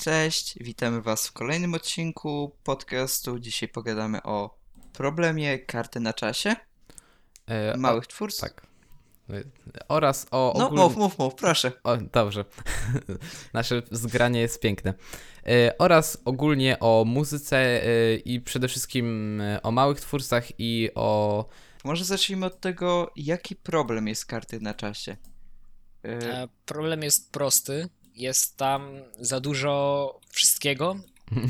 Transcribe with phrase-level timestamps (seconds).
[0.00, 3.38] Cześć, witamy Was w kolejnym odcinku podcastu.
[3.38, 4.58] Dzisiaj pogadamy o
[4.92, 6.56] problemie karty na czasie
[7.46, 8.44] E, małych twórców.
[8.44, 8.66] O, tak.
[9.30, 9.42] E,
[9.88, 10.84] Oraz o No ogólnym...
[10.84, 11.72] mów, mów, mów, proszę.
[11.84, 12.44] O, dobrze.
[13.54, 14.94] Nasze zgranie jest piękne.
[15.46, 21.44] E, oraz ogólnie o muzyce e, i przede wszystkim e, o małych twórcach i o...
[21.84, 25.16] Może zacznijmy od tego, jaki problem jest karty na czasie.
[26.04, 27.88] E, Problem jest prosty.
[28.14, 30.96] Jest tam za dużo wszystkiego,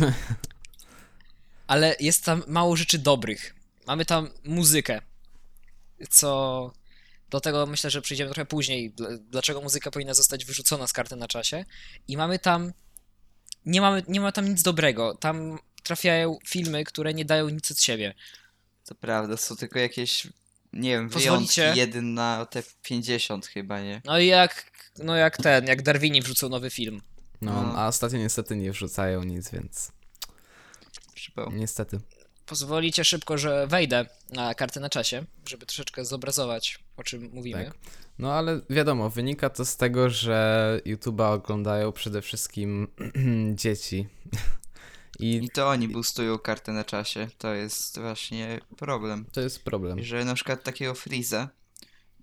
[1.66, 3.54] ale jest tam mało rzeczy dobrych.
[3.86, 5.00] Mamy tam muzykę,
[6.10, 6.72] co
[7.30, 8.92] do tego myślę, że przyjdziemy trochę później.
[8.94, 11.64] dl- Dlaczego muzyka powinna zostać wyrzucona z karty na czasie?
[12.08, 12.72] I mamy tam.
[13.66, 15.14] Nie, mamy, nie ma tam nic dobrego.
[15.14, 18.14] Tam trafiają filmy, które nie dają nic od siebie.
[18.84, 20.26] To prawda, są tylko jakieś,
[20.72, 21.62] nie wiem, Pozwolicie?
[21.62, 24.02] wyjątki, jeden na te 50 chyba, nie?
[24.04, 27.02] No i jak, no jak ten, jak Darwini wrzucą nowy film.
[27.42, 27.78] No, No.
[27.78, 29.92] a ostatnio niestety nie wrzucają nic, więc
[31.14, 31.52] Przypał.
[31.52, 32.00] niestety.
[32.46, 37.64] Pozwolicie szybko, że wejdę na kartę na czasie, żeby troszeczkę zobrazować, o czym mówimy.
[37.64, 37.74] Tak.
[38.18, 42.88] No ale wiadomo, wynika to z tego, że YouTube'a oglądają przede wszystkim
[43.54, 44.06] dzieci.
[45.18, 47.28] I I to oni boostują kartę na czasie.
[47.38, 49.24] To jest właśnie problem.
[49.32, 50.02] to jest problem.
[50.04, 51.48] Że na przykład takiego Freeza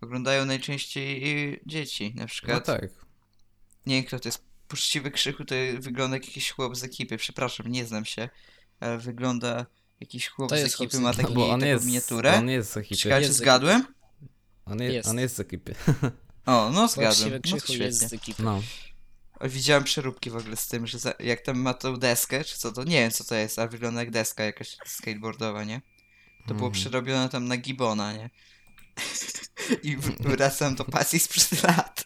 [0.02, 2.14] oglądają najczęściej dzieci.
[2.16, 2.82] Na No przykład tak.
[3.86, 4.48] Nie wiem kto to jest.
[4.68, 7.18] Poczciwy krzyku to wygląda jak jakiś chłop z ekipy.
[7.18, 8.30] Przepraszam, nie znam się.
[8.80, 9.66] Ale wygląda
[10.00, 12.34] jakiś chłop To z chłop ekipy, ma taki, No bo on taką jest, miniaturę.
[12.38, 13.02] on jest z ekipy.
[13.02, 13.86] Czekajcie, Jest z zgadłem?
[14.66, 15.10] On jest, Jest.
[15.10, 15.76] on jest z ekipy.
[16.46, 17.32] O, no zgadłem.
[17.52, 17.78] No świetnie.
[17.86, 18.44] jest z ekipy.
[18.44, 18.62] No.
[19.40, 22.58] O, Widziałem przeróbki w ogóle z tym, że za, jak tam ma tą deskę, czy
[22.58, 25.82] co to, nie wiem co to jest, ale wygląda jak deska jakaś skateboardowa, nie?
[26.48, 26.72] To było Mhm.
[26.72, 28.30] przerobione tam na gibona, nie?
[29.84, 32.06] I wracam do pasji sprzed lat.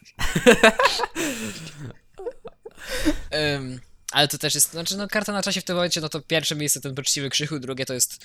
[3.54, 3.80] Ym,
[4.12, 6.56] ale to też jest, znaczy no karta na czasie w tym momencie, no to pierwsze
[6.56, 8.24] miejsce ten poczciwy krzychu, drugie to jest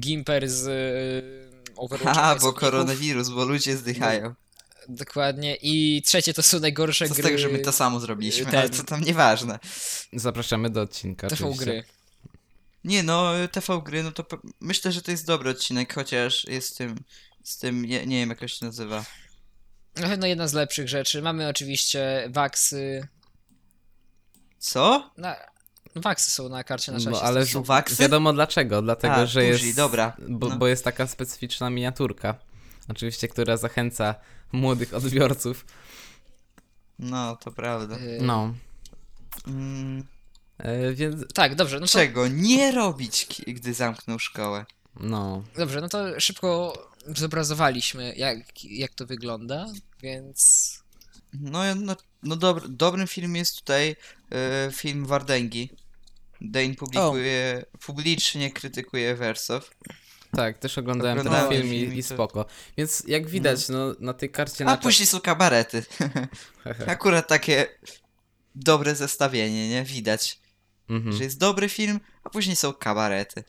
[0.00, 2.36] Gimper z yy, Overwatcha.
[2.36, 4.34] I bo koronawirus, bo ludzie zdychają.
[4.88, 5.56] Dokładnie.
[5.62, 7.24] I trzecie to są najgorsze Co z gry.
[7.26, 9.58] tego, że my to samo zrobiliśmy, ten- ale to tam nieważne.
[10.12, 11.28] Zapraszamy do odcinka.
[11.28, 11.64] TV oczywiście.
[11.64, 11.84] gry.
[12.84, 14.24] Nie no, TV gry, no to
[14.60, 16.96] myślę, że to jest dobry odcinek, chociaż jest tym,
[17.44, 19.04] z tym, nie, nie wiem jak to się nazywa.
[19.96, 21.22] Na pewno jedna z lepszych rzeczy.
[21.22, 23.08] Mamy oczywiście Waxy.
[24.58, 25.10] Co?
[25.16, 25.36] Na...
[25.96, 27.10] Waxy są na karcie na czasie.
[27.10, 27.96] No, ale Są waksy?
[28.02, 28.82] wiadomo dlaczego.
[28.82, 29.76] Dlatego, A, że jest.
[29.76, 30.16] dobra.
[30.28, 30.56] Bo, No.
[30.56, 32.34] bo jest taka specyficzna miniaturka.
[32.88, 34.14] Oczywiście, która zachęca
[34.52, 35.64] młodych odbiorców.
[36.98, 37.98] No, to prawda.
[37.98, 38.54] Yy, No.
[39.46, 40.04] Mm,
[40.58, 41.32] E, więc.
[41.34, 44.64] Tak, dobrze, no to, czego nie robić, ki- gdy zamknął szkołę?
[45.00, 45.44] No.
[45.56, 46.72] dobrze, no to szybko
[47.06, 49.66] zobrazowaliśmy, jak, jak to wygląda,
[50.02, 50.70] więc
[51.32, 53.96] No, no, no dobr, dobrym filmem jest tutaj
[54.32, 55.70] e, film Wardęgi.
[56.40, 59.70] Dane publikuje, publicznie krytykuje Wersow.
[60.36, 62.46] Tak, też oglądałem ten Oglądałem film i, film i i to- spoko.
[62.78, 65.84] Więc jak widać, no, na tej karcie A na później są kabarety.
[66.86, 67.66] Akurat takie
[68.54, 69.84] dobre zestawienie, nie?
[69.84, 70.38] Widać,
[70.88, 71.16] Mhm.
[71.16, 73.44] że jest dobry film, a później są kabarety.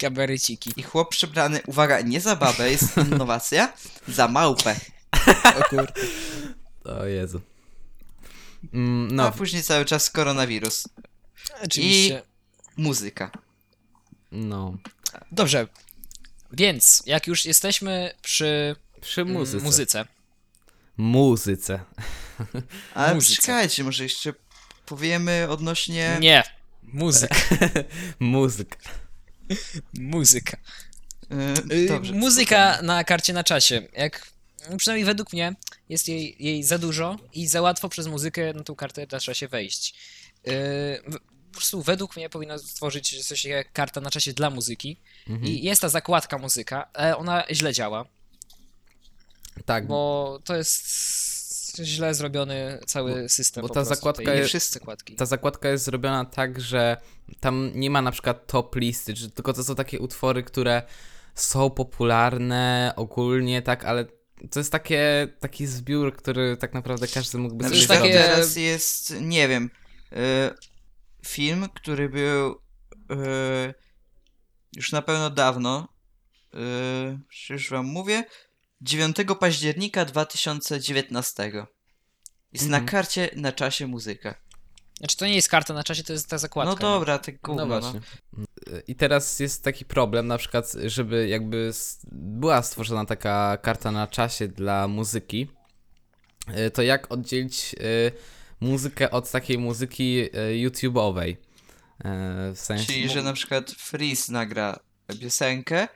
[0.00, 0.72] Kabareciki.
[0.76, 3.72] I chłop przebrany, uwaga, nie za babę, jest innowacja,
[4.08, 4.76] za małpę.
[5.60, 5.86] O kur...
[6.84, 7.40] O Jezu.
[8.74, 9.26] Mm, No.
[9.26, 10.88] A później cały czas koronawirus.
[11.64, 12.22] Oczywiście.
[12.76, 13.30] Muzyka.
[14.32, 14.76] no.
[15.32, 15.66] Dobrze,
[16.52, 19.64] więc jak już jesteśmy przy Przy mm, muzyce.
[19.64, 20.04] muzyce,
[20.96, 21.80] Muzyce.
[22.94, 23.42] Ale Muzyce.
[23.42, 24.34] czekajcie, może jeszcze
[24.86, 26.16] powiemy odnośnie...
[26.20, 26.42] nie,
[26.82, 27.34] muzyka,
[28.20, 28.76] Muzyk.
[29.94, 30.56] muzyka.
[31.70, 33.82] Yy, Y, dobrze, muzyka na karcie na czasie.
[33.92, 34.30] Jak
[34.70, 35.54] no przynajmniej według mnie
[35.88, 39.48] jest jej, jej za dużo i za łatwo przez muzykę na tą kartę na czasie
[39.48, 39.94] wejść.
[40.44, 40.52] Yy,
[41.06, 41.18] w-
[41.50, 44.96] po prostu według mnie powinno stworzyć coś jak karta na czasie dla muzyki.
[45.28, 45.52] Mhm.
[45.52, 48.04] I jest ta zakładka muzyka, ale ona źle działa,
[49.64, 50.86] Tak, bo to jest
[51.76, 53.62] źle zrobiony cały system.
[53.62, 55.14] bo ta zakładka jest- wszyscy zakładki.
[55.16, 56.96] ta zakładka jest zrobiona tak, że
[57.40, 60.82] tam nie ma na przykład top listy, czy tylko to są takie utwory, które
[61.34, 64.04] są popularne ogólnie, tak, ale
[64.50, 68.12] to jest takie, taki zbiór, który tak naprawdę każdy mógłby Na To sobie jest takie-
[68.12, 69.70] teraz jest, nie wiem,
[70.12, 70.18] yy,
[71.26, 72.60] film, który był
[73.10, 73.74] yy,
[74.76, 75.88] już na pewno dawno,
[76.54, 77.18] yy,
[77.50, 78.24] już wam mówię,
[78.80, 81.66] 9 października 2019.
[82.52, 82.84] Jest Mhm.
[82.84, 84.34] na karcie na czasie muzyka.
[84.98, 86.70] Znaczy to nie jest karta na czasie, to jest ta zakładka.
[86.70, 88.00] No dobra, te No gówno, no właśnie.
[88.86, 91.70] I teraz jest taki problem, na przykład, żeby jakby
[92.12, 95.48] była stworzona taka karta na czasie dla muzyki,
[96.66, 98.12] y, to jak oddzielić y,
[98.60, 100.28] muzykę od takiej muzyki e,
[100.68, 101.36] YouTube'owej.
[102.04, 102.86] E, w sensie.
[102.86, 104.80] Czyli, że na przykład Freeze nagra
[105.20, 105.88] piosenkę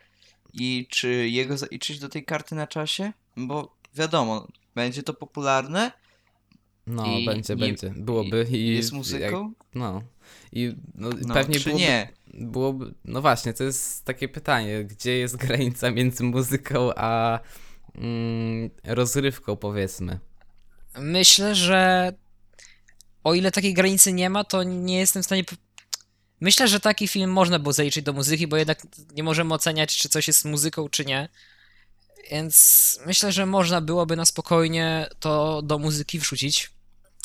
[0.55, 3.13] i czy jego zaliczyć do tej karty na czasie?
[3.37, 5.93] Bo wiadomo, będzie to popularne,
[6.87, 7.91] No, i będzie, nie- będzie.
[7.97, 8.75] Byłoby i.
[8.75, 10.03] jest Jak, muzyką, no.
[10.53, 12.09] I no, no, pewnie czy byłoby, nie?
[12.35, 12.95] byłoby.
[13.05, 17.41] No właśnie, to jest takie pytanie, gdzie jest granica między muzyką a
[17.95, 20.19] mm, rozrywką, powiedzmy.
[20.99, 22.13] Myślę, że
[23.25, 25.45] o ile takiej granicy nie ma, to nie jestem w stanie.
[26.45, 30.09] Myślę, że taki film można było zaliczyć do muzyki, bo jednak nie możemy oceniać, czy
[30.09, 31.29] coś jest muzyką, czy nie.
[32.31, 36.71] Więc myślę, że można byłoby na spokojnie to do muzyki wrzucić.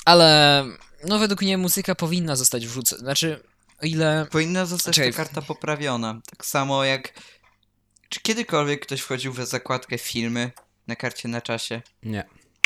[0.05, 0.65] Ale
[1.05, 2.99] no według mnie muzyka powinna zostać wrzucona.
[2.99, 3.43] Znaczy,
[3.83, 4.27] o ile.
[4.31, 5.11] Powinna zostać Czekaj.
[5.11, 6.21] ta karta poprawiona.
[6.29, 7.13] Tak samo jak...
[8.09, 10.51] Czy kiedykolwiek ktoś wchodził w zakładkę filmy
[10.87, 11.81] na karcie na czasie?
[12.03, 12.23] Nie.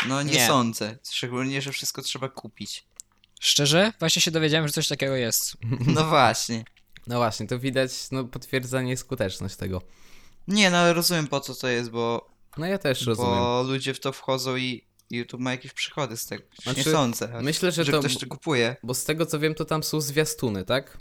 [0.08, 0.46] No nie, Nie.
[0.46, 0.98] sądzę.
[1.10, 2.84] Szczególnie, że wszystko trzeba kupić.
[3.44, 3.92] Szczerze?
[3.98, 5.56] Właśnie się dowiedziałem, że coś takiego jest.
[5.86, 6.64] No właśnie.
[7.06, 9.82] No właśnie, to widać no, potwierdzenie skuteczność tego.
[10.48, 13.30] Nie, no ale rozumiem po co to jest, bo, No ja też rozumiem.
[13.34, 16.44] bo ludzie w to wchodzą i YouTube ma jakieś przychody z tego.
[16.66, 17.98] nie Znaczy, sądzę, że, Myślę, że, że to.
[18.00, 18.76] ktoś to kupuje.
[18.82, 20.98] Bo z tego co wiem, to tam są zwiastuny, tak?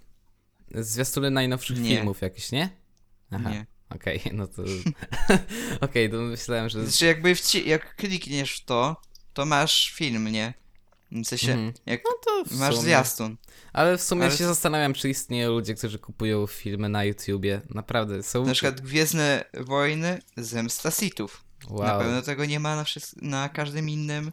[0.76, 1.90] Zwiastuny najnowszych Nie.
[1.90, 2.70] filmów jakieś, nie?
[3.32, 3.50] Aha.
[3.50, 3.66] Nie.
[3.90, 4.64] Okej, no to.
[5.82, 6.84] Okej, to myślałem, że.
[6.88, 9.02] Znaczy jakby wci- jak klikniesz w to,
[9.34, 10.54] to masz film, nie?
[11.14, 11.74] W sensie, Mhm.
[11.86, 12.84] jak No to w masz sumie.
[12.86, 13.38] zwiastun.
[13.74, 17.62] Ale w sumie Ale- się zastanawiam, czy istnieją ludzie, którzy kupują filmy na YouTubie.
[17.70, 18.46] Naprawdę, są.
[18.46, 21.44] Na przykład Gwiezdne Wojny, Zemsta Sithów.
[21.70, 22.00] Na Wow.
[22.00, 22.86] pewno tego nie ma na,
[23.22, 24.32] na każdym innym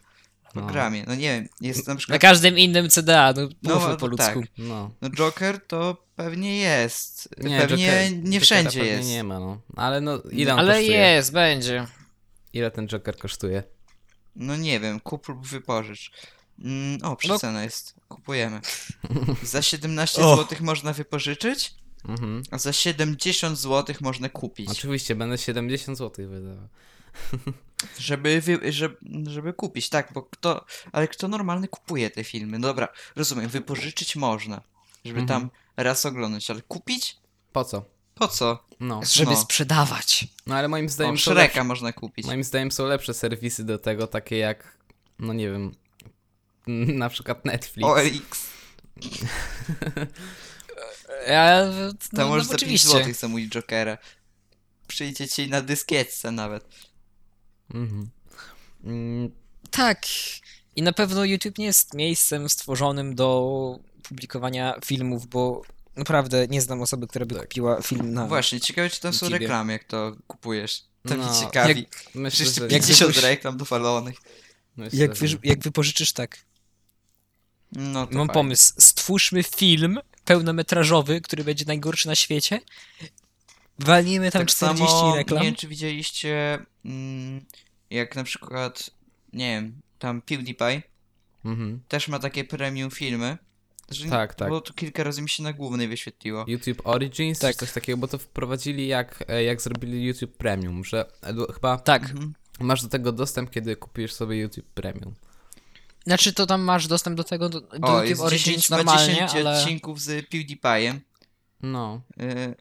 [0.53, 1.03] programie.
[1.07, 2.21] No nie wiem, jest na Na przykład...
[2.21, 4.35] każdym innym CDA, no, No, no po tak.
[4.35, 4.43] ludzku.
[4.57, 4.91] No.
[5.01, 7.29] No Joker to pewnie jest.
[7.37, 9.09] Nie, pewnie Joker- nie Jokera wszędzie pewnie jest.
[9.09, 9.61] nie ma, no.
[9.75, 10.97] Ale no, ile on Ale kosztuje?
[10.97, 11.87] jest, będzie.
[12.53, 13.63] Ile ten Joker kosztuje?
[14.35, 16.11] No nie wiem, kup lub wypożycz.
[16.63, 17.95] Mm, o, No- przecena jest.
[18.07, 18.61] Kupujemy.
[19.43, 20.37] Za 17 O.
[20.37, 21.73] zł można wypożyczyć,
[22.07, 22.43] Mhm.
[22.51, 24.69] a za 70 zł można kupić.
[24.69, 26.67] Oczywiście, będę 70 zł wydawał.
[27.99, 28.97] Żeby, wy, żeby,
[29.27, 32.59] żeby kupić, tak, bo kto, ale kto normalny kupuje te filmy?
[32.59, 34.61] Dobra, rozumiem, wypożyczyć można,
[35.05, 35.27] żeby Mhm.
[35.41, 37.17] tam raz oglądać, ale kupić?
[37.53, 37.85] Po co?
[38.15, 38.63] Po co?
[38.79, 39.01] No.
[39.13, 39.37] Żeby No.
[39.37, 40.27] sprzedawać.
[40.47, 42.25] No ale moim zdaniem O, są Shreka lepsze, można kupić.
[42.25, 44.77] moim zdaniem są lepsze serwisy do tego, takie jak,
[45.19, 45.71] no nie wiem,
[47.01, 47.87] na przykład Netflix.
[47.89, 48.47] OLX.
[51.27, 51.61] Ja,
[51.91, 52.87] Tam no, możesz no, za 5 oczywiście.
[52.89, 53.97] zł zamówić Jokera.
[54.87, 56.65] Przyjdzie ci na dyskietce nawet.
[57.73, 58.09] Mhm.
[58.83, 59.31] Mm,
[59.71, 60.01] Tak.
[60.75, 65.61] I na pewno YouTube nie jest miejscem stworzonym do publikowania filmów, bo
[65.95, 67.43] naprawdę nie znam osoby, która by Tak.
[67.43, 68.27] kupiła film na.
[68.27, 69.39] Właśnie, ciekawe czy tam są YouTubie.
[69.39, 70.83] reklamy, jak to kupujesz.
[71.07, 71.85] To No, mnie ciekawi.
[72.15, 74.15] myślę, Przecież jak 50 wypuś- reklam dowalonych.
[74.77, 76.37] myślę, Jak, wy, jak wypożyczysz tak.
[77.71, 78.33] No to Mam fajnie.
[78.33, 78.73] pomysł.
[78.79, 82.59] Stwórzmy film pełnometrażowy, który będzie najgorszy na świecie.
[83.79, 85.39] Walnijmy tam tak 40 samo, reklam.
[85.39, 87.45] Nie wiem, czy widzieliście, mm,
[87.89, 88.89] jak na przykład,
[89.33, 90.81] nie wiem, tam PewDiePie
[91.45, 91.79] Mhm.
[91.87, 93.37] też ma takie premium filmy.
[93.89, 94.49] Że Tak, tak.
[94.49, 96.45] Bo to kilka razy mi się na głównej wyświetliło.
[96.47, 97.51] YouTube Origins, Tak.
[97.51, 101.77] czy coś takiego, bo to wprowadzili jak, e, jak zrobili YouTube Premium, że e, chyba
[101.77, 102.13] Tak.
[102.59, 105.13] Masz do tego dostęp, kiedy kupujesz sobie YouTube Premium.
[106.05, 108.77] Znaczy to tam masz dostęp do tego, do, do O, YouTube jest Origins 10, ma
[108.77, 109.59] normalnie, 10 ale...
[109.59, 110.99] odcinków z PewDiePie'em.
[111.61, 112.55] No, Y,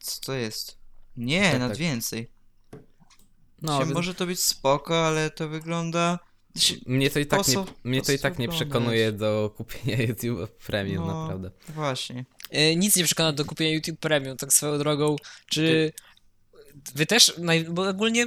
[0.00, 0.78] co to jest?
[1.16, 1.78] Nie, Tak, nad tak.
[1.78, 2.30] więcej.
[3.62, 6.18] no Się, więc może to być spoko, ale to wygląda...
[6.54, 10.50] Znaczy, mnie to i tak, nie, mnie to i tak nie przekonuje do kupienia YouTube
[10.66, 11.22] Premium, No.
[11.22, 11.50] naprawdę.
[11.68, 12.24] Właśnie.
[12.50, 15.16] E, nic nie przekona do kupienia YouTube Premium, tak swoją drogą.
[15.46, 15.92] Czy
[16.94, 17.34] wy też,
[17.70, 18.26] bo ogólnie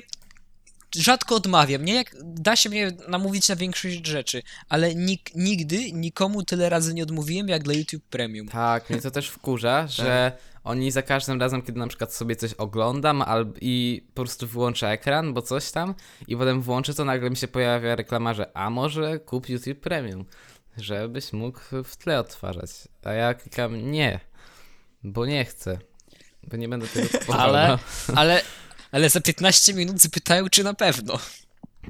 [0.96, 1.93] rzadko odmawiam, nie?
[1.93, 7.03] Jak da się mnie namówić na większość rzeczy, ale nik, nigdy nikomu tyle razy nie
[7.03, 8.48] odmówiłem jak dla YouTube Premium.
[8.48, 10.31] Tak, mnie to też wkurza, że
[10.63, 14.89] oni za każdym razem, kiedy na przykład sobie coś oglądam alb i po prostu wyłączę
[14.89, 15.96] ekran, bo coś tam
[16.27, 20.25] i potem włączę, to nagle mi się pojawia reklama, że a może kup YouTube Premium,
[20.77, 22.69] żebyś mógł w tle odtwarzać.
[23.03, 24.19] A ja klikam nie,
[25.03, 25.77] bo nie chcę,
[26.43, 27.41] bo nie będę tego kupował.
[27.41, 27.79] Ale- no.
[28.15, 28.41] Ale,
[28.91, 31.19] ale za 15 minut zapytają, czy na pewno.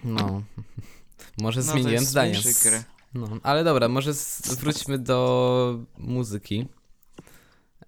[0.04, 0.44] No.
[1.38, 2.34] Może No, to zmieniłem jest zdanie.
[2.40, 2.84] przykre.
[3.14, 6.68] No, ale dobra, może z- wróćmy do muzyki.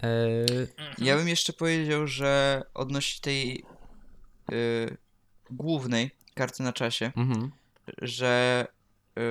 [0.02, 0.66] Eee,
[0.98, 3.64] Ja bym jeszcze powiedział, że odnośnie tej
[4.52, 4.96] y,
[5.50, 7.50] głównej karty na czasie, mhm.
[8.02, 8.66] że
[9.18, 9.22] y,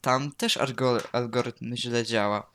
[0.00, 2.50] tam też algo- algorytm źle działa.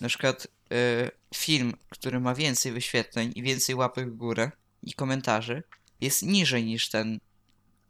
[0.00, 4.50] Na przykład y, film, który ma więcej wyświetleń i więcej łapek w górę
[4.82, 5.62] i komentarzy,
[6.00, 7.18] jest niżej niż ten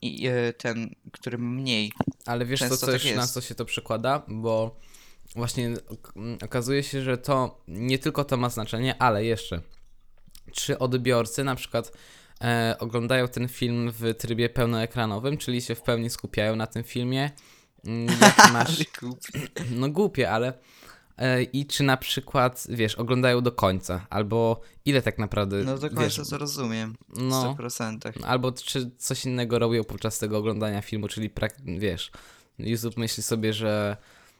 [0.02, 1.92] i e, ten, który mniej.
[2.26, 4.23] Ale wiesz co, Często co tak na co się to przekłada?
[4.28, 4.76] Bo
[5.35, 5.75] właśnie
[6.42, 9.62] okazuje się, że to nie tylko to ma znaczenie, ale jeszcze
[10.52, 11.92] czy odbiorcy na przykład
[12.40, 17.30] e, oglądają ten film w trybie pełnoekranowym, czyli się w pełni skupiają na tym filmie.
[17.87, 18.85] Mm, Jak masz...
[19.71, 20.52] No głupie, ale
[21.52, 26.16] i czy na przykład, wiesz, oglądają do końca, albo ile tak naprawdę, No do wiesz,
[26.16, 26.96] końca to rozumiem.
[27.08, 28.12] W no, 100%.
[28.25, 32.10] albo czy coś innego robią podczas tego oglądania filmu, czyli prak- wiesz,
[32.58, 33.96] YouTube myśli sobie, że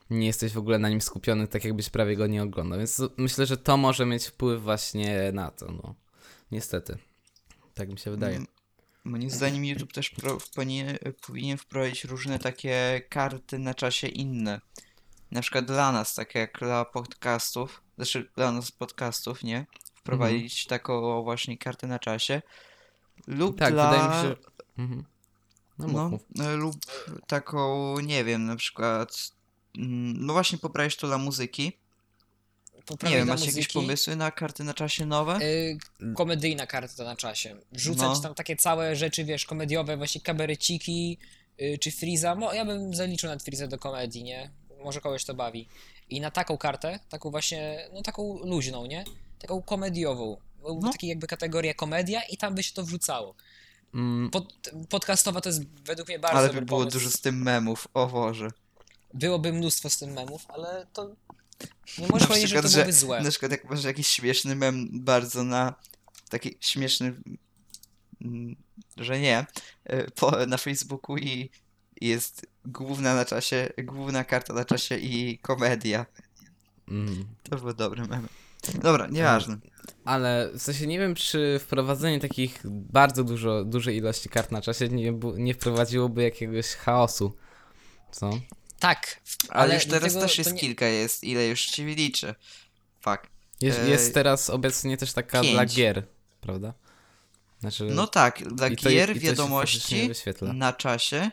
[0.09, 3.45] nie jesteś w ogóle na nim skupiony, tak jakbyś prawie go nie oglądał, więc myślę,
[3.45, 5.95] że to może mieć wpływ właśnie na to, no.
[6.51, 6.97] Niestety.
[7.73, 8.35] Tak mi się wydaje.
[8.35, 8.47] Mm,
[9.03, 14.61] Moim zdaniem YouTube też pro, powinien, powinien wprowadzić różne takie karty na czasie inne.
[15.31, 19.65] Na przykład dla nas, takie jak dla podcastów, znaczy dla nas podcastów, nie?
[19.95, 22.41] Wprowadzić taką właśnie kartę na czasie.
[23.27, 23.91] Lub Tak, dla...
[23.91, 24.35] wydaje mi się, że...
[24.77, 25.03] Mhm.
[25.79, 26.21] No, mów, No, mów.
[26.47, 26.75] e, lub
[27.27, 29.31] taką, nie wiem, na przykład...
[29.77, 31.77] mm, No właśnie poprawić to dla muzyki.
[32.85, 33.73] Poprawić Nie wiem, dla macie jakieś muzyki.
[33.73, 35.39] pomysły na karty na czasie nowe?
[35.41, 35.77] Y,
[36.15, 37.55] komedyjna karta na czasie.
[37.71, 38.19] Wrzucać No.
[38.19, 41.17] tam takie całe rzeczy, wiesz, komediowe, właśnie kabareciki,
[41.61, 42.35] y, czy Freeza.
[42.35, 44.51] Mo, ja bym zaliczył nawet Freeza do komedii, nie?
[44.83, 45.67] Może kogoś to bawi.
[46.09, 49.05] I na taką kartę, taką właśnie, no taką luźną, nie?
[49.39, 50.37] Taką komediową.
[50.61, 50.91] Byłby No.
[50.91, 53.35] taki jakby kategoria komedia i tam by się to wrzucało.
[53.93, 54.53] Mm, Pod,
[54.89, 56.97] podcastowa to jest według mnie bardzo Ale by było pomysł.
[56.97, 58.47] dużo z tym memów, o Boże.
[59.13, 61.15] Byłoby mnóstwo z tym memów, ale to...
[61.97, 63.21] Nie możesz powiedzieć, że to przykład, byłoby złe.
[63.21, 65.73] Na przykład jak masz jakiś śmieszny mem bardzo na
[66.29, 67.13] taki śmieszny
[68.21, 68.55] mm,
[68.97, 69.45] że nie
[69.93, 71.49] y, po, na Facebooku i
[72.01, 76.05] jest główna na czasie, główna karta na czasie i komedia.
[76.87, 77.25] mm.
[77.49, 78.27] To był dobry mem.
[78.81, 79.57] Dobra, nieważne.
[80.05, 84.87] Ale w sensie nie wiem, czy wprowadzenie takich bardzo dużo, dużej ilości kart na czasie
[84.89, 87.35] nie, nie wprowadziłoby jakiegoś chaosu.
[88.11, 88.29] Co?
[88.79, 92.35] Tak, Ale, ale już teraz też jest nie- kilka jest, ile już ci liczy.
[93.01, 93.19] Fuck.
[93.61, 95.75] Jest, Ej, jest teraz obecnie też taka dla pięć.
[95.75, 96.03] gier,
[96.41, 96.73] prawda?
[97.59, 100.09] Znaczy, No tak, dla gier to wiadomości
[100.41, 101.31] na czasie.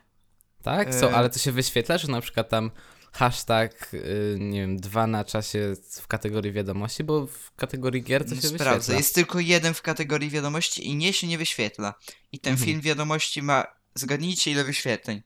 [0.67, 0.95] Tak?
[0.95, 1.11] Co?
[1.11, 2.71] e- Ale to się wyświetla, że na przykład tam
[3.13, 8.35] hashtag, y, nie wiem, dwa na czasie w kategorii wiadomości, bo w kategorii gier to
[8.35, 8.77] się Sprawdzę.
[8.79, 8.97] wyświetla.
[8.97, 11.95] Jest tylko jeden w kategorii wiadomości i nie się nie wyświetla.
[12.33, 12.67] I ten Mhm.
[12.69, 13.65] film wiadomości ma.
[13.95, 15.23] Zgadnijcie ile wyświetleń.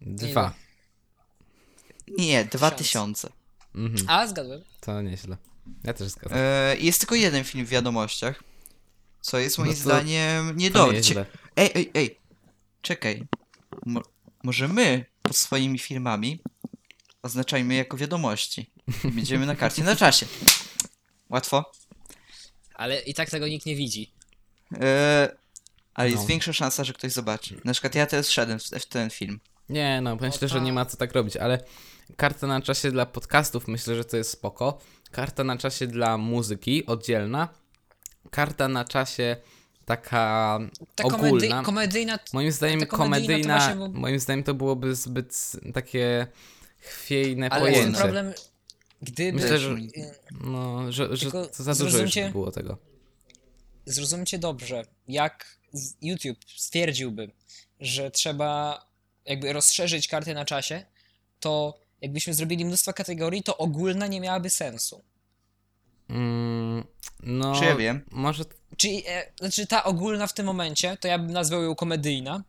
[0.00, 0.54] Dwa.
[2.08, 2.78] Nie, dwa Tysiąc.
[3.22, 3.32] tysiące.
[3.74, 4.04] Mhm.
[4.10, 4.62] A, zgadłem.
[4.80, 5.36] To nieźle.
[5.84, 6.38] Ja też zgadzam.
[6.40, 8.42] E, jest tylko jeden film w wiadomościach.
[9.20, 10.96] Co jest moim No to- zdaniem niedobre.
[10.96, 11.26] Nieźle.
[11.56, 12.18] Ej, ej, ej.
[12.82, 13.26] Czekaj.
[13.86, 14.02] Mo
[14.44, 16.38] może my pod swoimi filmami
[17.22, 18.70] oznaczajmy jako wiadomości.
[19.04, 20.26] Będziemy na karcie na czasie.
[21.30, 21.72] Łatwo.
[22.74, 24.12] Ale i tak tego nikt nie widzi.
[24.80, 25.36] E,
[25.94, 26.28] ale jest No.
[26.28, 27.60] większa szansa, że ktoś zobaczy.
[27.64, 29.40] Na przykład ja teraz szedłem w, w ten film.
[29.68, 31.64] Nie, no myślę, że nie ma co tak robić, ale
[32.16, 34.78] karta na czasie dla podcastów myślę, że to jest spoko.
[35.10, 37.48] Karta na czasie dla muzyki oddzielna.
[38.30, 39.36] Karta na czasie
[39.86, 40.58] taka
[40.94, 41.28] Ta ogólna.
[41.28, 42.18] komedy, komedyjna.
[42.32, 46.26] Moim zdaniem ta komedyjna to komedyjna, moim zdaniem to byłoby zbyt takie
[46.78, 47.98] chwiejne Ale pojęcie.
[47.98, 48.32] problem,
[49.02, 49.32] gdyby.
[49.42, 52.78] Myślę, że- y, No, że, że to za dużo już było tego.
[53.86, 55.58] Zrozumcie dobrze, jak
[56.02, 57.30] YouTube stwierdziłby,
[57.80, 58.80] że trzeba
[59.24, 60.84] jakby rozszerzyć kartę na czasie,
[61.40, 65.02] to jakbyśmy zrobili mnóstwo kategorii, to ogólna nie miałaby sensu.
[66.08, 66.84] Mm,
[67.22, 68.02] no, Czy ja wiem?
[68.10, 68.44] może
[68.76, 72.42] Czyli, e, znaczy ta ogólna w tym momencie, to ja bym nazwał ją komedyjna.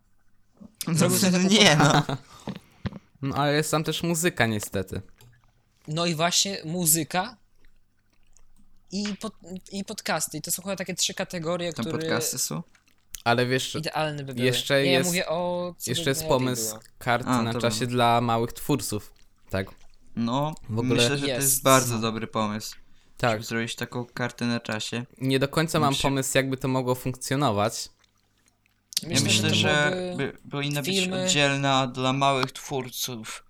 [0.94, 2.04] Zrobił to taką nie no.
[3.22, 5.02] No, ale jest tam też muzyka niestety.
[5.88, 7.38] No i właśnie muzyka
[8.92, 9.34] i, pod,
[9.72, 10.38] i podcasty.
[10.38, 12.64] I to są chyba takie trzy kategorie, Tam które podcasty są?
[13.24, 14.46] Ale wiesz, idealne by były.
[14.46, 15.76] Jeszcze nie, jest- ja mówię o...
[15.78, 16.80] co jeszcze jest najlepiej pomysł było.
[16.98, 19.14] karty A, na czasie dla małych twórców.
[19.50, 19.68] Tak,
[20.16, 21.42] No, W ogóle- myślę, że to Jest.
[21.42, 22.76] jest bardzo dobry pomysł.
[23.26, 23.32] Tak.
[23.34, 25.06] Żeby zrobić taką kartę na czasie.
[25.22, 27.90] Nie do końca mam pomysł, jakby to mogło funkcjonować.
[29.04, 33.46] Ja Myślę, myślę, to że byłoby- by, powinna być filmy- oddzielna dla małych twórców,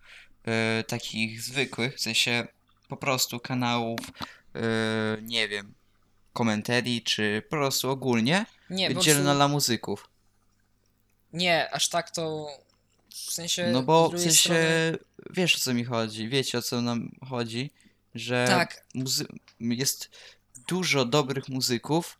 [0.45, 2.47] e, takich zwykłych, w sensie
[2.87, 3.99] po prostu kanałów,
[4.55, 4.59] e,
[5.21, 5.73] nie wiem,
[6.33, 10.09] komentarii, czy po prostu ogólnie, Nie, po oddzielna prostu, dla muzyków.
[11.33, 12.47] nie, aż tak to...
[13.09, 13.67] W sensie...
[13.71, 14.97] No z bo w drugiej sensie, strony-
[15.29, 17.71] wiesz o co mi chodzi, wiecie o co nam chodzi,
[18.15, 18.85] że Tak.
[18.95, 19.25] muzy-
[19.59, 20.09] jest
[20.67, 22.19] dużo dobrych muzyków,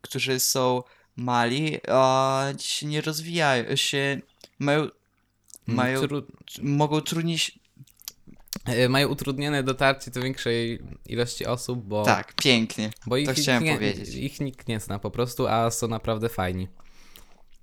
[0.00, 0.82] którzy są
[1.16, 4.20] mali, a się nie rozwijają, się
[4.58, 4.88] mają,
[5.66, 6.26] mają Tru...
[6.62, 7.38] mogą trudniej.
[7.38, 7.52] się-
[8.64, 12.90] e, Mają utrudnione dotarcie do większej ilości osób, bo, Tak, pięknie.
[13.06, 14.14] bo ich, chciałem nie, powiedzieć.
[14.14, 16.68] ich nikt nie zna po prostu, a są naprawdę fajni.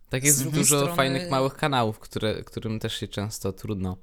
[0.09, 3.97] Tak jest dużo strony- fajnych małych kanałów, które, którym też się często trudno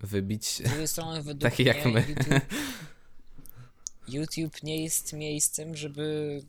[0.00, 0.46] wybić.
[0.46, 2.04] Z drugiej strony według Taki mnie jak my.
[2.08, 2.26] YouTube,
[4.08, 6.40] YouTube nie jest miejscem, żeby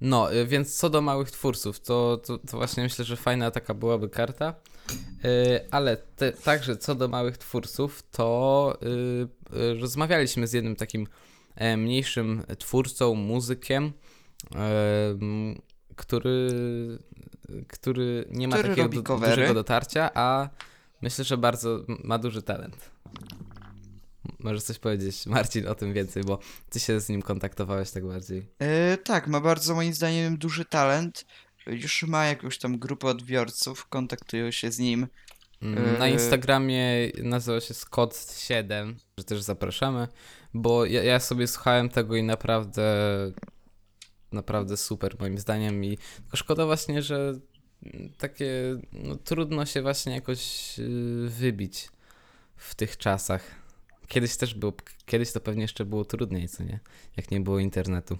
[0.00, 3.74] No, y, więc co do małych twórców, to, to, to właśnie myślę, że fajna taka
[3.74, 4.54] byłaby karta.
[5.24, 8.78] Y, Ale te, także co do małych twórców, to
[9.52, 11.06] y, rozmawialiśmy z jednym takim
[11.54, 13.92] e, mniejszym twórcą, muzykiem,
[14.54, 15.60] em,
[15.96, 16.48] który,
[17.68, 20.48] który nie ma Który takiego du- dużego dotarcia, a
[21.02, 22.90] myślę, że bardzo ma duży talent.
[24.38, 26.38] Możesz coś powiedzieć, Marcin, o tym więcej, bo
[26.70, 28.46] ty się z nim kontaktowałeś tak bardziej.
[28.58, 31.24] E, tak, ma bardzo moim zdaniem duży talent.
[31.66, 35.06] Już ma jakąś tam grupę odbiorców, kontaktują się z nim.
[35.62, 36.12] Mm, Na Yy.
[36.12, 40.08] Instagramie nazywa się Scott7, że też zapraszamy,
[40.54, 42.82] bo ja, ja sobie słuchałem tego i naprawdę,
[44.32, 47.34] naprawdę super moim zdaniem i tylko szkoda właśnie, że
[48.18, 48.52] takie,
[48.92, 51.88] no trudno się właśnie jakoś yy, wybić
[52.56, 53.61] w tych czasach.
[54.12, 54.72] Kiedyś też było,
[55.06, 56.80] kiedyś to pewnie jeszcze było trudniej, co nie?
[57.16, 58.18] Jak nie było internetu.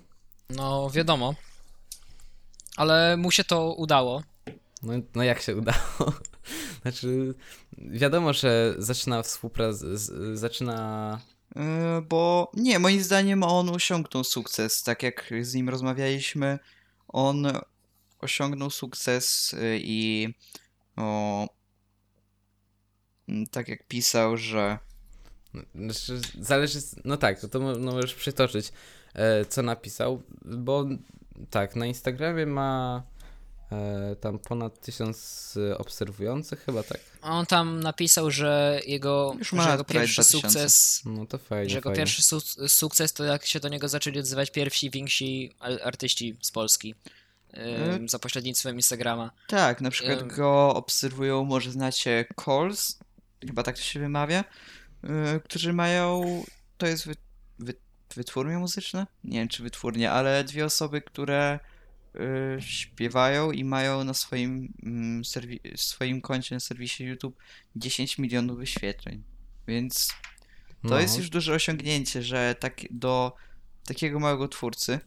[0.51, 1.35] No, wiadomo.
[2.77, 4.23] Ale mu się to udało.
[4.83, 6.13] No, no jak się udało?
[6.83, 7.35] Znaczy,
[7.79, 9.87] wiadomo, że zaczyna współpracę,
[10.35, 11.19] zaczyna
[11.57, 14.83] E, bo nie, moim zdaniem on osiągnął sukces.
[14.83, 16.59] Tak jak z nim rozmawialiśmy,
[17.09, 17.47] on
[18.19, 20.29] osiągnął sukces y, i
[20.97, 21.49] o,
[23.51, 24.79] tak jak pisał, że
[25.75, 28.73] Znaczy, zależy, no tak, to, to no możesz przytoczyć,
[29.15, 30.85] e, co napisał, bo
[31.51, 33.03] tak, na Instagramie ma
[33.73, 37.01] e, tam ponad tysiąc e, obserwujących, chyba tak.
[37.23, 40.49] On tam napisał, że jego, Już ma że jego pierwszy 2000.
[40.49, 41.97] sukces, No to fajnie, że jego fajnie.
[41.97, 45.55] pierwszy su- sukces to jak się do niego zaczęli odzywać pierwsi więksi
[45.85, 46.95] artyści z Polski.
[47.97, 49.31] ym, za pośrednictwem Instagrama.
[49.49, 52.99] tak, na przykład go obserwują, może znacie Calls,
[53.47, 54.45] chyba tak to się wymawia,
[55.45, 56.23] którzy mają,
[56.79, 57.15] to jest wy,
[57.59, 57.75] wy,
[58.17, 59.07] wytwórnia muzyczna?
[59.25, 61.59] Nie wiem czy wytwórnia, ale dwie osoby, które
[62.57, 67.37] y, śpiewają i mają na swoim, mm, serwi- swoim koncie na serwisie YouTube
[67.77, 69.23] 10 milionów wyświetleń.
[69.69, 70.09] Więc
[70.83, 73.33] to No, jest już duże osiągnięcie, że tak do
[73.85, 75.01] takiego małego twórcy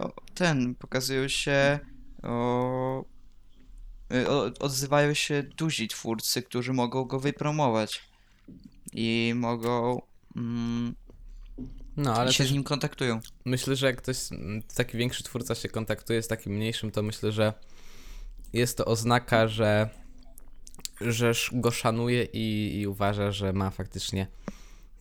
[0.00, 1.78] o- ten pokazują się
[2.22, 3.04] o,
[4.28, 8.07] o, odzywają się duzi twórcy, którzy mogą go wypromować
[8.92, 10.02] i mogą
[10.36, 10.94] mm,
[11.96, 13.20] no ale i się z nim kontaktują.
[13.44, 17.32] myślę, że jak ktoś, mm, taki większy twórca się kontaktuje z takim mniejszym, to myślę,
[17.32, 17.52] że
[18.52, 19.88] jest to oznaka, że,
[21.00, 24.26] że go szanuje i, i uważa, że ma faktycznie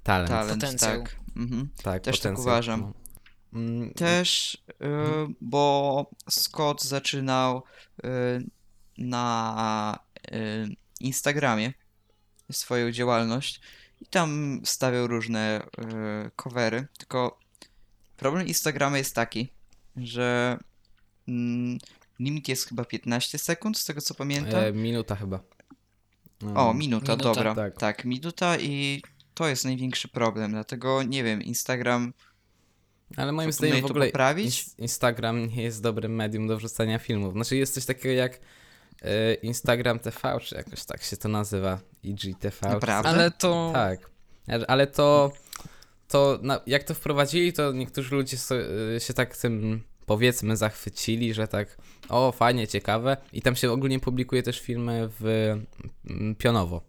[0.03, 0.29] talent.
[0.29, 1.01] Talent, Potencjał.
[1.03, 1.15] tak.
[1.35, 1.69] Mhm.
[1.83, 2.81] Tak, Też tak potencjał, uważam.
[2.81, 2.93] no.
[3.59, 4.73] Mm, Też, y,
[5.41, 7.63] bo Scott zaczynał
[8.05, 8.09] y,
[8.97, 9.99] na
[10.31, 11.73] y, Instagramie
[12.51, 13.61] swoją działalność
[14.01, 17.39] i tam stawiał różne y, covery, tylko
[18.17, 19.49] problem Instagrama jest taki,
[19.97, 20.57] że
[21.27, 21.77] mm,
[22.19, 24.63] limit jest chyba 15 sekund, z tego co pamiętam.
[24.63, 25.39] E, minuta chyba.
[26.55, 27.23] O, Mm, minuta, Minuta.
[27.33, 27.55] dobra.
[27.55, 27.77] Tak.
[27.77, 28.05] Tak.
[28.05, 29.01] minuta i
[29.33, 32.13] to jest największy problem, dlatego nie wiem, Instagram
[33.17, 34.63] Ale moim zdaniem w to ogóle poprawić?
[34.63, 37.33] ins- Instagram nie jest dobrym medium do wrzucania filmów.
[37.33, 38.39] Znaczy jest coś takiego jak
[39.01, 41.79] e, Instagram TV, czy jakoś tak się to nazywa.
[42.09, 42.69] IGTV.
[42.69, 43.09] Naprawdę?
[43.09, 43.69] Ale to.
[43.73, 44.09] Tak.
[44.67, 45.31] Ale to,
[46.07, 48.55] to na, jak to wprowadzili, to niektórzy ludzie so,
[48.95, 51.77] y, się tak tym powiedzmy zachwycili, że tak
[52.09, 55.25] o fajnie, ciekawe i tam się ogólnie publikuje też filmy w
[56.09, 56.81] mm, pionowo.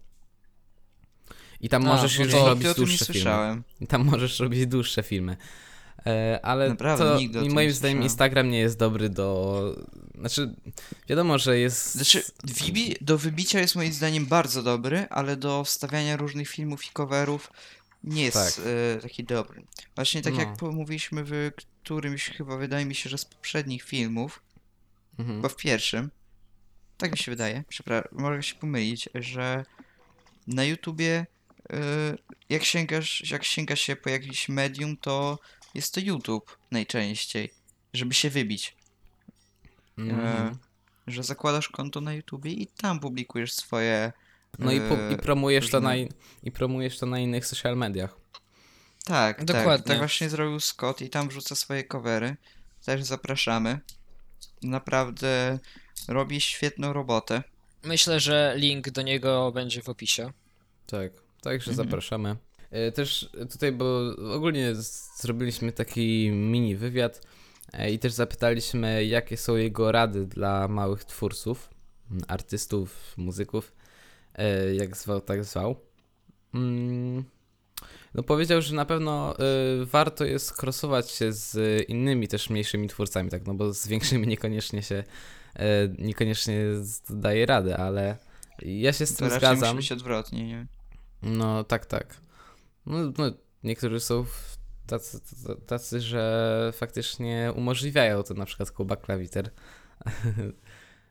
[1.61, 3.61] I tam A, możesz już robić dłuższe filmy.
[3.81, 5.37] I Tam możesz robić dłuższe filmy.
[6.09, 8.03] E, ale Naprawdę, to nigdy moim nie zdaniem słyszałem.
[8.03, 9.61] Instagram nie jest dobry do...
[10.19, 10.55] Znaczy,
[11.09, 11.95] wiadomo, że jest...
[11.95, 16.89] Znaczy, wybi- do wybicia jest moim zdaniem bardzo dobry, ale do wstawiania różnych filmów i
[16.93, 17.51] coverów
[18.03, 18.65] nie jest Tak.
[18.97, 19.63] e, taki dobry.
[19.95, 20.39] Właśnie tak No.
[20.39, 21.51] jak mówiliśmy w
[21.83, 24.41] którymś, chyba wydaje mi się, że z poprzednich filmów,
[25.19, 25.37] Mhm.
[25.37, 26.11] chyba w pierwszym,
[26.97, 29.65] tak mi się wydaje, przepraszam, mogę się pomylić, że
[30.47, 31.25] na YouTubie
[31.73, 31.77] e,
[32.49, 35.39] jak sięgasz, jak sięga się po jakimś medium, to
[35.73, 37.53] jest to YouTube najczęściej,
[37.93, 38.75] żeby się wybić.
[39.97, 40.47] Mhm.
[40.47, 40.55] E,
[41.07, 44.11] że zakładasz konto na YouTubie i tam publikujesz swoje.
[44.59, 45.95] No i, pu- i e, promujesz to na,
[46.43, 48.15] i promujesz to na innych social mediach.
[49.05, 49.45] Tak, tak.
[49.45, 49.85] Dokładnie.
[49.85, 52.35] Tak właśnie zrobił Scott i tam wrzuca swoje covery.
[52.85, 53.79] Też zapraszamy.
[54.63, 55.59] Naprawdę
[56.07, 57.43] robi świetną robotę.
[57.83, 60.31] Myślę, że link do niego będzie w opisie.
[60.87, 61.87] Tak, także Mhm.
[61.87, 62.35] zapraszamy.
[62.71, 64.01] E, Też tutaj, bo
[64.35, 64.73] ogólnie
[65.17, 67.21] zrobiliśmy taki mini wywiad
[67.73, 71.69] E, I też zapytaliśmy, jakie są jego rady dla małych twórców,
[72.27, 73.73] artystów, muzyków,
[74.35, 75.75] e, jak zwał, tak zwał.
[76.53, 77.23] Mm,
[78.13, 79.35] No powiedział, że na pewno
[79.85, 81.57] warto jest krosować się z
[81.89, 85.03] innymi też mniejszymi twórcami, tak, no bo z większymi niekoniecznie się,
[85.97, 86.59] niekoniecznie
[87.09, 88.17] daje radę, ale
[88.61, 89.75] ja się z To tym musi zgadzam.
[89.77, 90.67] być odwrotnie, nie?
[91.23, 92.17] No tak, tak.
[92.89, 93.31] No, no
[93.63, 94.25] niektórzy są
[94.87, 95.19] tacy,
[95.67, 99.49] tacy- że faktycznie umożliwiają to, na przykład Kuba Klawiter.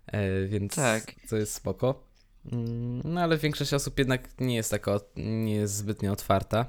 [0.06, 1.14] E, Więc Tak.
[1.28, 2.04] to jest spoko.
[2.52, 6.66] Mm, No ale większość osób jednak nie jest taka, nie jest zbytnio otwarta.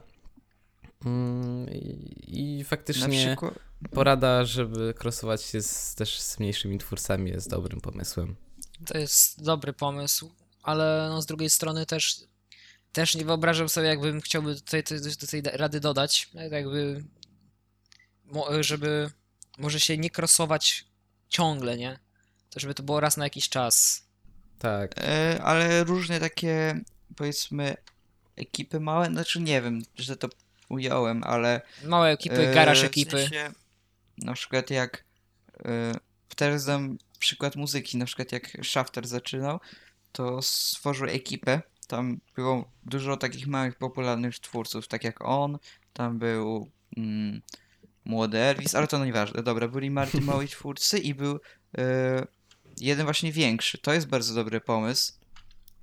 [1.05, 3.53] Mm, I, i faktycznie przykład...
[3.91, 8.35] porada, żeby krosować się z, też z mniejszymi twórcami jest dobrym pomysłem.
[8.85, 10.31] To jest dobry pomysł,
[10.63, 12.21] ale no z drugiej strony też,
[12.91, 14.83] też nie wyobrażam sobie, jakbym chciałby tutaj,
[15.21, 17.03] do tej rady dodać, tak jakby,
[18.59, 19.11] żeby
[19.57, 20.85] może się nie krosować
[21.29, 21.99] ciągle, nie?
[22.49, 24.05] To żeby to było raz na jakiś czas.
[24.59, 24.91] Tak.
[24.97, 26.81] E, ale różne takie,
[27.15, 27.75] powiedzmy,
[28.35, 30.29] ekipy małe, znaczy nie wiem, że to
[30.69, 31.61] ująłem, ale...
[31.83, 33.11] Małe ekipy, e, garaż w ekipy.
[33.11, 33.51] sensie,
[34.17, 35.03] na przykład jak...
[35.65, 35.93] E,
[36.35, 39.59] teraz dam przykład muzyki, na przykład jak Shafter zaczynał,
[40.11, 45.57] to stworzył ekipę, tam było dużo takich małych, popularnych twórców, tak jak on,
[45.93, 47.41] tam był mm,
[48.05, 51.39] młody Elvis, ale to no nieważne, dobra, byli Marty małi twórcy i był
[51.77, 52.27] e,
[52.79, 53.77] jeden właśnie większy.
[53.77, 55.13] To jest bardzo dobry pomysł,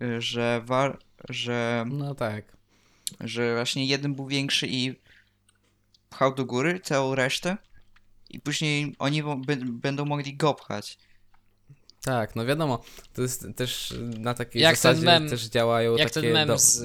[0.03, 2.57] y, że, war, że, No tak.
[3.21, 4.95] że właśnie jeden był większy i
[6.11, 7.57] pchał do góry całą resztę
[8.31, 10.99] i później oni bę- będą mogli go pchać.
[12.07, 16.11] Tak, no wiadomo, to jest też na takiej Jak ten zasadzie mem- też działają Jak
[16.11, 16.83] takie ten mem do, z...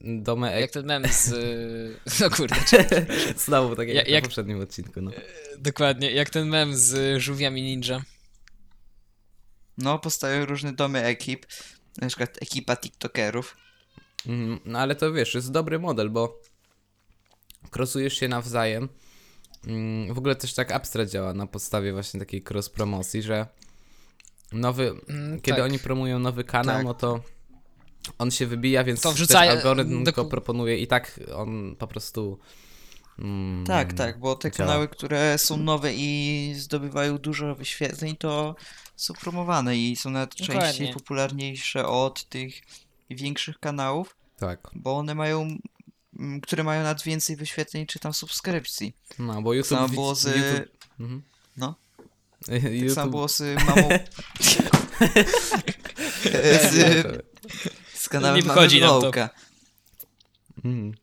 [0.00, 0.60] domy ek...
[0.60, 1.30] Jak ten mem z...
[2.20, 2.56] No kurde,
[3.46, 5.10] Znowu tak jak, na jak- poprzednim odcinku, no.
[5.58, 8.02] dokładnie, jak ten mem z żółwiami ninja.
[9.78, 11.46] No, powstają różne domy ekip,
[12.00, 13.56] na przykład ekipa TikTokerów.
[14.26, 16.40] Mhm, No ale to wiesz, jest dobry model, bo
[17.70, 18.88] krosujesz się nawzajem.
[19.66, 23.46] Mm, W ogóle też tak Abstra działa na podstawie właśnie takiej cross promocji, że
[24.52, 25.64] nowy, Mm, kiedy tak.
[25.70, 26.84] oni promują nowy kanał, Tak.
[26.84, 27.20] no to
[28.18, 31.86] on się wybija, więc To też wrzucają- algorytm doku- go proponuje i tak on po
[31.86, 32.38] prostu
[33.18, 34.68] mm, Tak, tak, bo te działa.
[34.70, 38.54] kanały, które są nowe i zdobywają dużo wyświetleń, to
[38.96, 40.94] są promowane i są nawet częściej Dokładnie.
[40.94, 42.54] popularniejsze od tych
[43.10, 45.58] większych kanałów, Tak, bo one mają,
[46.18, 48.92] mm, które mają nawet więcej wyświetleń czy tam subskrypcji.
[49.18, 49.68] no bo YouTube...
[49.78, 51.22] samo widz- było z- YouTube, mhm.
[51.56, 51.74] no.
[52.46, 52.94] Tak YouTube...
[52.94, 53.88] samo było z mamą...
[56.70, 57.22] z,
[57.94, 58.68] z kanałem Nie Mamy.
[58.68, 59.30] Blowka.
[60.64, 60.94] Mhm.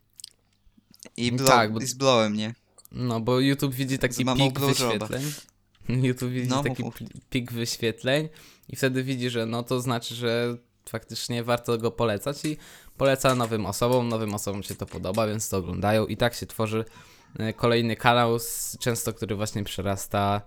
[1.18, 2.56] I, No blow, tak, bo- i z blowem, nie?
[2.92, 5.24] No, bo YouTube widzi taki pik wyświetleń.
[6.08, 6.84] YouTube widzi No, taki
[7.30, 8.30] pik wyświetleń
[8.70, 10.58] i wtedy widzi, że no to znaczy, że
[10.90, 12.58] faktycznie warto go polecać i
[12.98, 16.86] poleca nowym osobom, nowym osobom się to podoba, więc to oglądają i tak się tworzy
[17.40, 18.38] e, kolejny kanał,
[18.80, 20.42] często który właśnie przerasta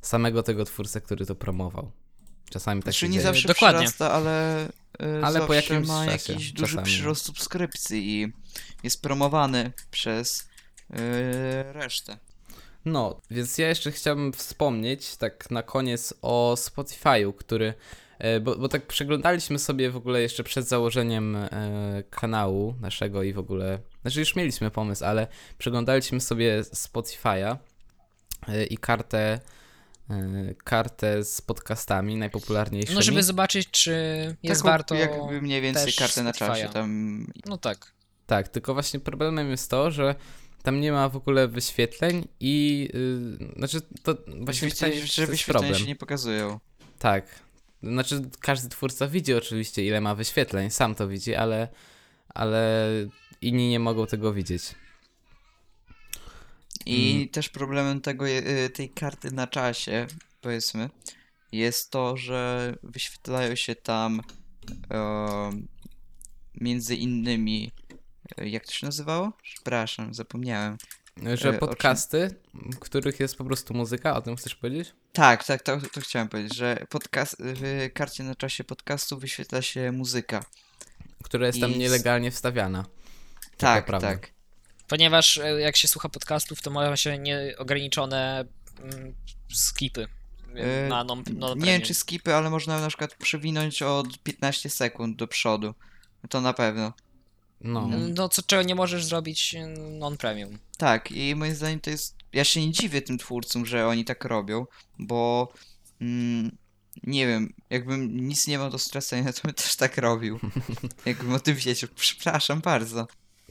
[0.00, 1.90] samego tego twórcę, który to promował.
[2.50, 3.22] Czasami tak Znaczy się nie dzieje.
[3.24, 3.78] zawsze Dokładnie.
[3.80, 4.66] przyrasta, ale,
[5.02, 6.86] y, Ale po jakimś ma czasie, jakiś duży czasami.
[6.86, 8.32] przyrost subskrypcji i
[8.82, 10.40] jest promowany przez
[10.90, 10.94] y,
[11.72, 12.18] resztę.
[12.84, 17.74] No, więc ja jeszcze chciałbym wspomnieć tak na koniec o Spotify'u, który.
[18.18, 21.48] e, Bo, bo tak przeglądaliśmy sobie w ogóle jeszcze przed założeniem e,
[22.10, 23.78] kanału naszego i w ogóle.
[24.02, 25.26] Znaczy już mieliśmy pomysł, ale
[25.58, 27.56] przeglądaliśmy sobie Spotify'a
[28.48, 29.40] e, i kartę.
[30.10, 32.94] E, Kartę z podcastami najpopularniejszymi.
[32.94, 33.92] No żeby zobaczyć, czy
[34.42, 34.94] jest Taką warto...
[34.94, 37.26] jakby mniej więcej kartę na czasie tam.
[37.46, 37.92] No tak.
[38.26, 40.14] Tak, tylko właśnie problemem jest to, że
[40.62, 42.88] tam nie ma w ogóle wyświetleń i.
[42.94, 45.74] y, znaczy, to właśnie pytanie, że to jest problem.
[45.74, 46.60] się nie pokazują.
[46.98, 47.24] Tak.
[47.82, 51.68] Znaczy, każdy twórca widzi oczywiście, ile ma wyświetleń, sam to widzi, ale,
[52.28, 52.88] ale
[53.42, 54.62] inni nie mogą tego widzieć.
[56.88, 57.28] I Mm.
[57.28, 60.06] też problemem tego, y, tej karty na czasie,
[60.40, 60.90] powiedzmy,
[61.52, 64.20] jest to, że wyświetlają się tam
[64.90, 65.50] e,
[66.60, 67.72] między innymi.
[68.38, 69.32] e, Jak to się nazywało?
[69.42, 70.76] Przepraszam, zapomniałem.
[71.22, 71.58] Że E, o czym?
[71.58, 74.94] podcasty, w których jest po prostu muzyka, o tym chcesz powiedzieć?
[75.12, 79.92] Tak, tak, to, to chciałem powiedzieć, że podcast, w karcie na czasie podcastu wyświetla się
[79.92, 80.44] muzyka.
[81.24, 82.84] Która jest tam I nielegalnie wstawiana.
[83.56, 84.08] Tak, prawda.
[84.08, 84.30] tak.
[84.88, 88.44] Ponieważ e, jak się słucha podcastów, to ma się nieograniczone
[88.82, 89.14] mm,
[89.52, 90.08] skipy e,
[90.54, 94.70] E, na non, non Nie wiem czy skipy, ale można na przykład przewinąć od 15
[94.70, 95.74] sekund do przodu.
[96.28, 96.92] To na pewno.
[97.60, 97.88] No.
[98.14, 99.66] No, co, czego nie możesz zrobić y,
[99.98, 100.58] non-premium.
[100.76, 102.16] Tak, i moim zdaniem to jest.
[102.32, 104.66] Ja się nie dziwię tym twórcom, że oni tak robią,
[104.98, 105.52] bo
[106.00, 106.56] mm,
[107.02, 110.40] nie wiem, jakbym nic nie miał do stracenia, to bym też tak robił.
[111.06, 111.90] Jakbym o tym wiedział.
[111.94, 113.06] Przepraszam bardzo.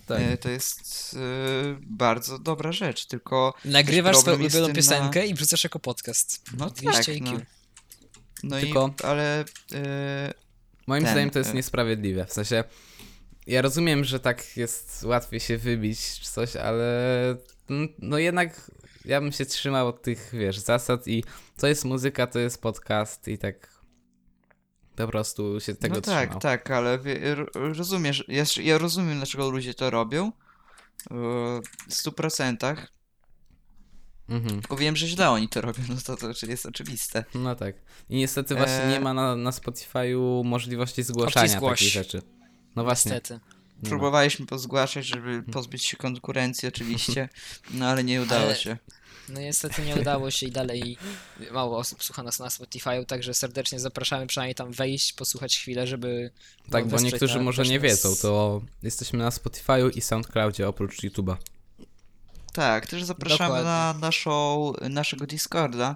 [0.07, 0.21] Tak.
[0.21, 3.53] E, To jest e, bardzo dobra rzecz, tylko.
[3.65, 6.41] Nagrywasz swoją ulubioną tym na- piosenkę i wrzucasz jako podcast.
[6.57, 7.31] No 200 tak, IQ.
[7.33, 7.39] no.
[8.43, 9.45] No Tylko- i ale.
[9.73, 10.33] E,
[10.87, 12.25] Moim ten, zdaniem to jest e- niesprawiedliwe.
[12.25, 12.63] W sensie,
[13.47, 16.85] ja rozumiem, że tak jest łatwiej się wybić czy coś, ale
[17.99, 18.71] no jednak
[19.05, 21.23] ja bym się trzymał od tych, wiesz, zasad i
[21.57, 23.76] co jest muzyka, to jest podcast i tak
[25.05, 26.39] po prostu się tego no tak, trzymał.
[26.39, 30.25] tak, ale wie, ro- rozumiesz, ja, ja rozumiem, dlaczego ludzie to robią.
[31.11, 31.13] e,
[31.89, 32.91] W stu procentach.
[34.29, 34.61] Mhm.
[34.61, 37.25] Tylko wiem, że źle oni to robią, no to, to jest oczywiste.
[37.35, 37.75] No tak.
[38.09, 42.21] I niestety właśnie E, nie ma na, na Spotify'u możliwości zgłaszania takich rzeczy.
[42.75, 43.11] No właśnie.
[43.11, 43.39] Niestety.
[43.83, 47.29] Próbowaliśmy pozgłaszać, żeby pozbyć się konkurencji oczywiście,
[47.73, 48.77] no ale nie udało Ale- się.
[49.29, 50.97] No niestety nie udało się i dalej
[51.51, 56.31] mało osób słucha nas na Spotify'u, także serdecznie zapraszamy przynajmniej tam wejść, posłuchać chwilę, żeby
[56.71, 61.35] Tak, bo niektórzy na może nie wiedzą, to jesteśmy na Spotify'u i SoundCloudzie oprócz YouTube'a.
[62.53, 63.63] Tak, też zapraszamy Dokładnie.
[63.63, 65.95] na naszą, naszego Discorda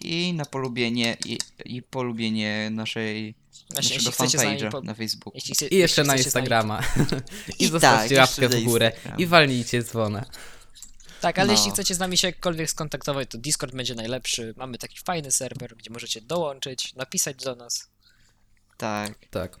[0.00, 3.34] i na polubienie i, i polubienie naszej,
[3.70, 4.80] Właśnie, naszego fanpage'a po...
[4.80, 5.32] na Facebooku.
[5.34, 5.74] jeśli.
[5.74, 6.82] I jeszcze na Instagrama.
[7.58, 8.92] I, I zostawcie tak, łapkę jeszcze w górę.
[9.18, 10.24] I walnijcie dzwonę.
[11.20, 11.52] Tak, ale No.
[11.52, 14.54] jeśli chcecie z nami się jakkolwiek skontaktować, to Discord będzie najlepszy.
[14.56, 17.88] Mamy taki fajny serwer, gdzie możecie dołączyć, napisać do nas.
[18.76, 19.56] Tak, Tak.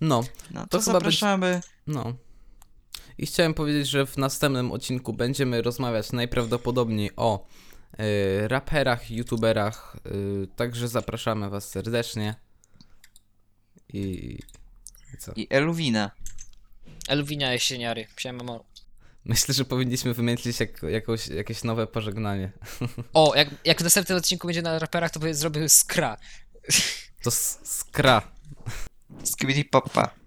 [0.00, 1.60] No, no To to, zapraszamy.
[1.86, 2.14] no.
[3.18, 7.46] I chciałem powiedzieć, że w następnym odcinku będziemy rozmawiać najprawdopodobniej o
[8.00, 9.96] y, raperach, youtuberach.
[10.06, 12.34] Y, także zapraszamy Was serdecznie.
[13.92, 13.98] I,
[15.14, 15.32] I co?
[15.36, 16.10] I Eluwina.
[17.08, 18.60] Elwinia Jesieniary, siema.
[19.24, 22.52] Myślę, że powinniśmy wymyślić jak, jakąś, jakieś nowe pożegnanie.
[23.12, 26.16] O, jak, jak w następnym odcinku będzie na raperach, to powiedz, zrobił skra.
[27.22, 28.22] To skra.
[29.24, 30.19] Skibidi Papa.